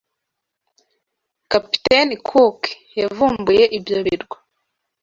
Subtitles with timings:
[1.51, 2.59] Kapiteni Cook
[2.99, 4.37] yavumbuye ibyo birwa.